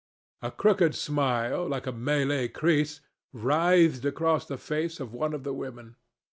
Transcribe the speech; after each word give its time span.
A 0.41 0.49
crooked 0.49 0.95
smile, 0.95 1.67
like 1.67 1.85
a 1.85 1.91
Malay 1.91 2.47
crease, 2.47 3.01
writhed 3.33 4.03
across 4.03 4.47
the 4.47 4.57
face 4.57 4.99
of 4.99 5.13
one 5.13 5.31
of 5.35 5.43
the 5.43 5.53
women. 5.53 5.95